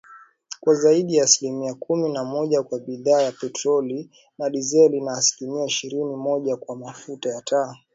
kwa 0.61 0.75
zaidi 0.75 1.15
ya 1.15 1.23
asilimia 1.23 1.73
kumi 1.73 2.09
na 2.13 2.23
moja 2.23 2.63
kwa 2.63 2.79
bidhaa 2.79 3.21
ya 3.21 3.31
petroli 3.31 4.09
na 4.37 4.49
dizeli 4.49 5.01
na 5.01 5.11
asilimia 5.11 5.65
ishirini 5.65 6.11
na 6.11 6.17
moja 6.17 6.57
kwa 6.57 6.75
mafuta 6.75 7.29
ya 7.29 7.41
taa 7.41 7.75